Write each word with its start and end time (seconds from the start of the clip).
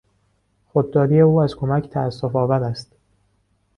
خودداری 0.67 1.21
او 1.21 1.41
از 1.41 1.55
کمک 1.55 1.87
تاسفآور 1.89 2.63
است. 2.63 2.91